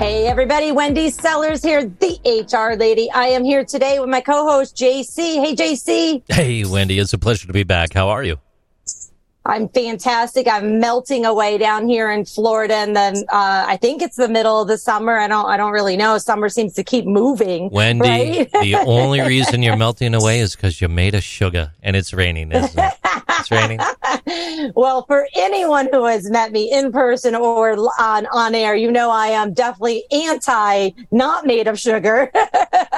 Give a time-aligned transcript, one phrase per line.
[0.00, 0.72] Hey, everybody.
[0.72, 3.10] Wendy Sellers here, the HR lady.
[3.10, 5.44] I am here today with my co host, JC.
[5.44, 6.22] Hey, JC.
[6.26, 6.98] Hey, Wendy.
[6.98, 7.92] It's a pleasure to be back.
[7.92, 8.38] How are you?
[9.46, 10.46] I'm fantastic.
[10.46, 14.60] I'm melting away down here in Florida, and then uh, I think it's the middle
[14.60, 15.18] of the summer.
[15.18, 15.46] I don't.
[15.46, 16.18] I don't really know.
[16.18, 17.70] Summer seems to keep moving.
[17.70, 18.52] Wendy, right?
[18.52, 22.52] the only reason you're melting away is because you made a sugar and it's raining,
[22.52, 22.92] isn't it?
[23.40, 23.80] It's raining.
[24.74, 29.10] well, for anyone who has met me in person or on on air, you know
[29.10, 32.30] I am definitely anti not made of sugar,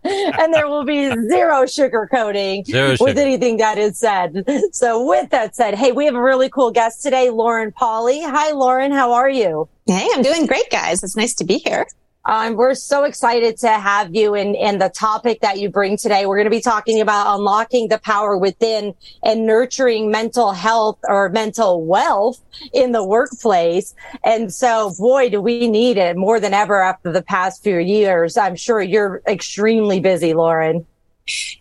[0.04, 4.44] and there will be zero sugar coating Zero with anything that is said.
[4.72, 8.22] So, with that said, hey, we have a really cool guest today, Lauren Polly.
[8.22, 8.92] Hi, Lauren.
[8.92, 9.68] How are you?
[9.86, 11.02] Hey, I'm doing great, guys.
[11.02, 11.86] It's nice to be here.
[12.26, 16.26] Um, we're so excited to have you and, and the topic that you bring today.
[16.26, 21.30] We're going to be talking about unlocking the power within and nurturing mental health or
[21.30, 22.40] mental wealth
[22.74, 23.94] in the workplace.
[24.22, 28.36] And so, boy, do we need it more than ever after the past few years.
[28.36, 30.86] I'm sure you're extremely busy, Lauren.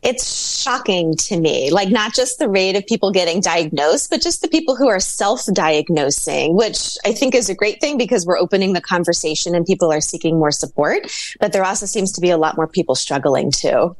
[0.01, 4.41] It's shocking to me, like not just the rate of people getting diagnosed, but just
[4.41, 8.37] the people who are self diagnosing, which I think is a great thing because we're
[8.37, 11.11] opening the conversation and people are seeking more support.
[11.39, 13.95] But there also seems to be a lot more people struggling too.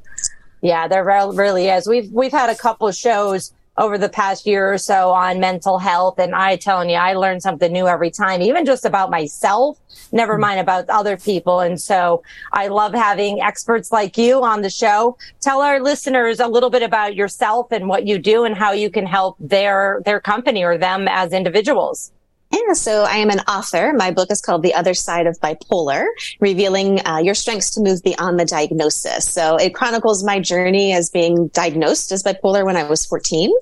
[0.62, 1.88] Yeah, there really is.
[1.88, 5.80] We've we've had a couple of shows over the past year or so on mental
[5.80, 9.80] health, and I telling you, I learn something new every time, even just about myself.
[10.11, 10.41] Never mm-hmm.
[10.41, 11.61] mind about other people.
[11.61, 15.17] And so I love having experts like you on the show.
[15.39, 18.91] Tell our listeners a little bit about yourself and what you do and how you
[18.91, 22.11] can help their their company or them as individuals.
[22.52, 23.94] Yeah, so I am an author.
[23.94, 26.06] My book is called The Other Side of Bipolar,
[26.40, 29.29] revealing uh, your strengths to move beyond the diagnosis.
[29.29, 33.53] So it chronicles my journey as being diagnosed as bipolar when I was 14 uh,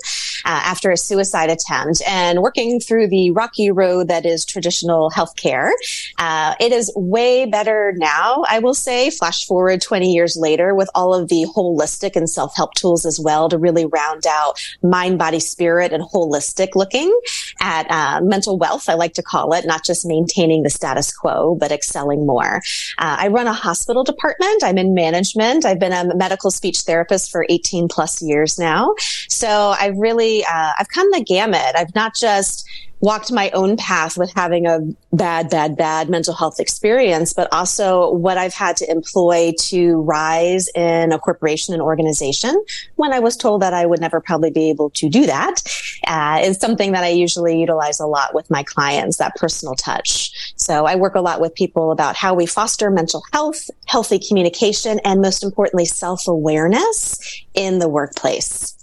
[0.49, 5.71] after a suicide attempt and working through the rocky road that is traditional healthcare.
[6.17, 10.89] Uh, it is way better now, I will say, flash forward 20 years later with
[10.95, 15.39] all of the holistic and self-help tools as well to really round out mind, body,
[15.39, 17.13] spirit and holistic looking
[17.61, 18.89] at uh, mental wealth.
[18.89, 22.61] I like to call it, not just maintaining the status quo, but excelling more.
[22.97, 24.63] Uh, I run a hospital department.
[24.63, 25.65] I'm in management.
[25.65, 28.95] I've been a medical speech therapist for 18 plus years now.
[29.29, 31.75] So I've really, uh, I've come the gamut.
[31.75, 32.67] I've not just
[32.99, 34.79] walked my own path with having a
[35.13, 40.67] bad, bad, bad mental health experience, but also what I've had to employ to rise
[40.73, 42.59] in a corporation and organization
[42.95, 45.61] when I was told that I would never probably be able to do that
[46.07, 50.53] uh, is something that I usually utilize a lot with my clients, that personal touch.
[50.55, 54.99] So I work a lot with people about how we foster mental health, healthy communication,
[55.05, 57.19] and most importantly, self awareness
[57.53, 58.73] in the workplace.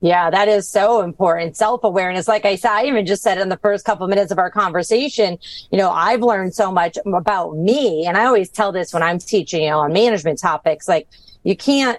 [0.00, 1.56] Yeah, that is so important.
[1.56, 2.28] Self awareness.
[2.28, 5.38] Like I said, I even just said in the first couple minutes of our conversation,
[5.70, 8.04] you know, I've learned so much about me.
[8.06, 11.08] And I always tell this when I'm teaching, you know, on management topics, like
[11.44, 11.98] you can't,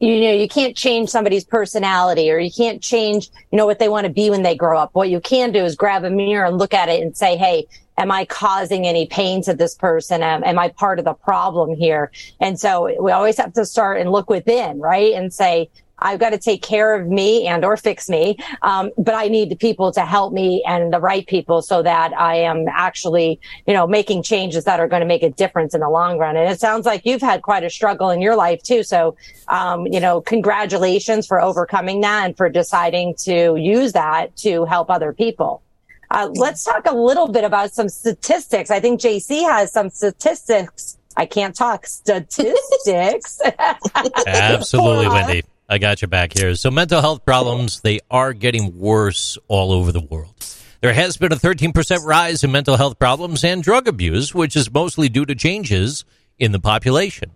[0.00, 3.88] you know, you can't change somebody's personality or you can't change, you know, what they
[3.88, 4.90] want to be when they grow up.
[4.94, 7.68] What you can do is grab a mirror and look at it and say, Hey,
[7.96, 10.22] am I causing any pain to this person?
[10.22, 12.10] Am, am I part of the problem here?
[12.40, 15.14] And so we always have to start and look within, right?
[15.14, 18.36] And say, I've got to take care of me and or fix me.
[18.62, 22.18] Um, but I need the people to help me and the right people so that
[22.18, 25.80] I am actually, you know, making changes that are going to make a difference in
[25.80, 26.36] the long run.
[26.36, 28.82] And it sounds like you've had quite a struggle in your life too.
[28.82, 29.16] So,
[29.48, 34.90] um, you know, congratulations for overcoming that and for deciding to use that to help
[34.90, 35.62] other people.
[36.10, 38.70] Uh, let's talk a little bit about some statistics.
[38.70, 40.96] I think JC has some statistics.
[41.16, 43.40] I can't talk statistics.
[44.26, 45.42] Absolutely, Wendy.
[45.70, 46.54] I got your back here.
[46.54, 50.34] So, mental health problems, they are getting worse all over the world.
[50.80, 54.72] There has been a 13% rise in mental health problems and drug abuse, which is
[54.72, 56.06] mostly due to changes
[56.38, 57.32] in the population.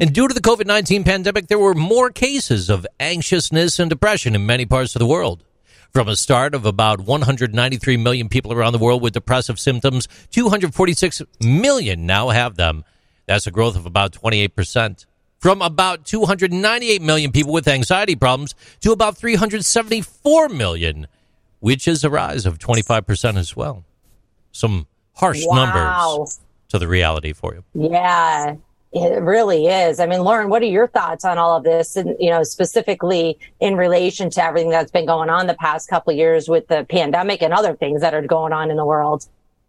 [0.00, 4.34] And due to the COVID 19 pandemic, there were more cases of anxiousness and depression
[4.34, 5.44] in many parts of the world.
[5.92, 11.22] From a start of about 193 million people around the world with depressive symptoms, 246
[11.40, 12.84] million now have them.
[13.26, 15.06] That's a growth of about 28%.
[15.38, 21.06] From about 298 million people with anxiety problems to about 374 million,
[21.60, 23.84] which is a rise of 25% as well.
[24.50, 25.54] Some harsh Wow.
[25.54, 26.40] numbers
[26.70, 27.64] to the reality for you.
[27.74, 28.56] Yeah.
[28.90, 30.00] It really is.
[30.00, 31.94] I mean, Lauren, what are your thoughts on all of this?
[31.94, 36.12] And, you know, specifically in relation to everything that's been going on the past couple
[36.14, 39.26] years with the pandemic and other things that are going on in the world?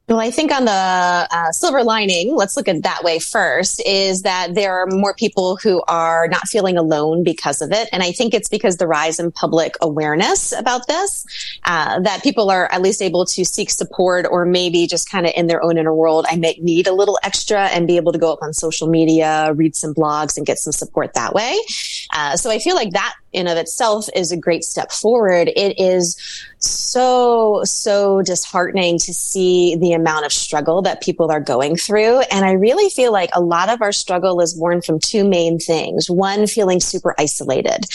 [0.10, 4.24] Well, I think on the uh, silver lining, let's look at that way first, is
[4.24, 7.88] that there are more people who are not feeling alone because of it.
[7.92, 11.28] And I think it's because the rise in public awareness about this,
[11.66, 15.34] uh, that people are at least able to seek support or maybe just kind of
[15.36, 16.26] in their own inner world.
[16.28, 19.54] I may need a little extra and be able to go up on social media,
[19.54, 21.56] read some blogs and get some support that way.
[22.12, 25.50] Uh, so I feel like that in of itself is a great step forward.
[25.56, 26.18] It is
[26.58, 32.20] so, so disheartening to see the amount of struggle that people are going through.
[32.32, 35.60] And I really feel like a lot of our struggle is born from two main
[35.60, 36.10] things.
[36.10, 37.86] One, feeling super isolated.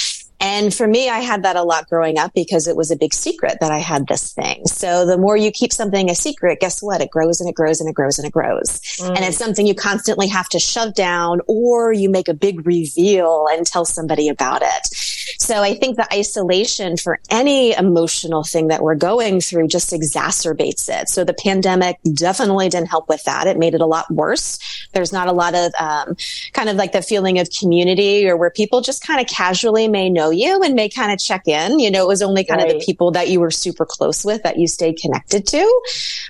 [0.41, 3.15] And for me, I had that a lot growing up because it was a big
[3.15, 4.67] secret that I had this thing.
[4.67, 7.01] So the more you keep something a secret, guess what?
[7.01, 8.81] It grows and it grows and it grows and it grows.
[8.99, 9.17] Mm.
[9.17, 13.47] And it's something you constantly have to shove down or you make a big reveal
[13.51, 15.13] and tell somebody about it.
[15.38, 20.88] So I think the isolation for any emotional thing that we're going through just exacerbates
[20.88, 21.09] it.
[21.09, 23.47] So the pandemic definitely didn't help with that.
[23.47, 24.59] It made it a lot worse.
[24.93, 26.17] There's not a lot of um,
[26.53, 30.11] kind of like the feeling of community or where people just kind of casually may
[30.11, 31.79] know you and may kind of check in.
[31.79, 32.75] You know, it was only kind right.
[32.75, 35.82] of the people that you were super close with that you stayed connected to.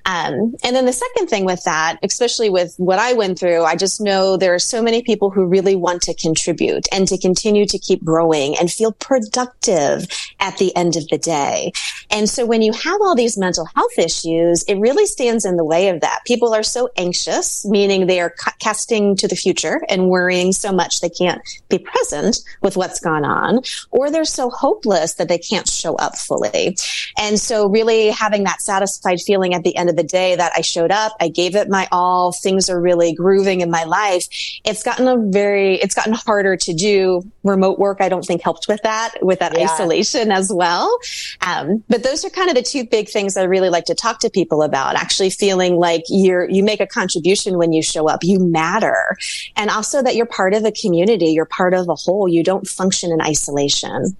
[0.06, 3.76] Um, and then the second thing with that, especially with what I went through, I
[3.76, 7.66] just know there are so many people who really want to contribute and to continue
[7.66, 10.06] to keep growing and feel productive
[10.40, 11.72] at the end of the day.
[12.10, 15.64] And so when you have all these mental health issues, it really stands in the
[15.64, 16.20] way of that.
[16.26, 21.00] People are so anxious, meaning they are casting to the future and worrying so much
[21.00, 23.60] they can't be present with what's gone on,
[23.90, 26.76] or they're so hopeless that they can't show up fully.
[27.18, 30.60] And so really having that satisfied feeling at the end of the day that I
[30.60, 34.28] showed up, I gave it my all, things are really grooving in my life.
[34.64, 37.22] It's gotten a very, it's gotten harder to do.
[37.42, 39.64] Remote work, I don't think helped with that, with that yeah.
[39.64, 40.98] isolation as well.
[41.40, 44.20] Um, but those are kind of the two big things I really like to talk
[44.20, 44.96] to people about.
[44.96, 48.20] Actually feeling like you're, you make a contribution when you show up.
[48.22, 49.16] You matter.
[49.56, 51.26] And also that you're part of a community.
[51.26, 52.28] You're part of a whole.
[52.28, 54.16] You don't function in isolation.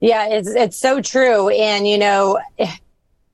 [0.00, 1.48] Yeah, it's, it's so true.
[1.48, 2.38] And, you know,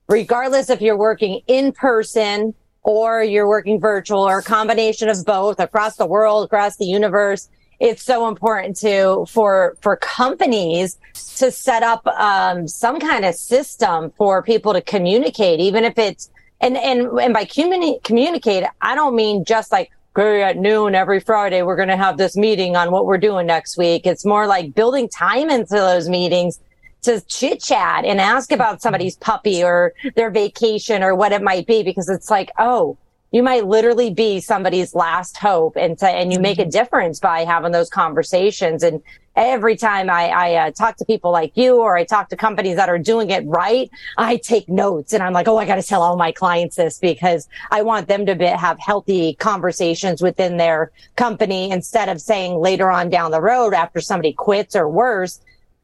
[0.07, 2.53] regardless if you're working in person
[2.83, 7.49] or you're working virtual or a combination of both across the world, across the universe,
[7.81, 10.99] it's so important to for for companies
[11.37, 16.29] to set up um, some kind of system for people to communicate, even if it's
[16.61, 21.19] and and and by communi- communicate, I don't mean just like okay, at noon every
[21.19, 24.05] Friday we're going to have this meeting on what we're doing next week.
[24.05, 26.59] It's more like building time into those meetings
[27.01, 31.65] to chit chat and ask about somebody's puppy or their vacation or what it might
[31.65, 32.95] be because it's like, oh,
[33.31, 36.69] you might literally be somebody's last hope and to, and you make a mm-hmm.
[36.69, 38.83] difference by having those conversations.
[38.83, 39.01] And
[39.37, 42.75] every time I, I uh, talk to people like you or I talk to companies
[42.75, 45.83] that are doing it right, I take notes and I'm like, oh, I got to
[45.83, 50.57] tell all my clients this because I want them to be, have healthy conversations within
[50.57, 55.39] their company instead of saying later on down the road after somebody quits or worse,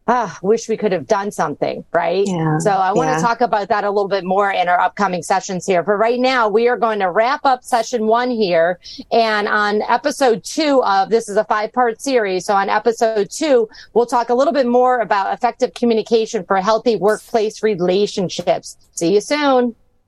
[0.08, 2.26] ah, wish we could have done something, right?
[2.26, 3.18] Yeah, so I want yeah.
[3.18, 5.84] to talk about that a little bit more in our upcoming sessions here.
[5.84, 8.80] For right now, we are going to wrap up session one here.
[9.12, 12.46] And on episode two of this is a five part series.
[12.46, 16.96] So on episode two, we'll talk a little bit more about effective communication for healthy
[16.96, 18.78] workplace relationships.
[18.92, 19.76] See you soon.